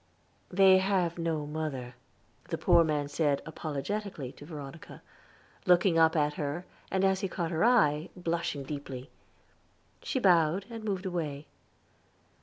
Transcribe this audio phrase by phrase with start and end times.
[0.49, 1.93] "They have no mother,"
[2.49, 5.03] the poor man said apologetically to Veronica,
[5.67, 9.11] looking up at her, and, as he caught her eye, blushing deeply.
[10.01, 11.45] She bowed, and moved away.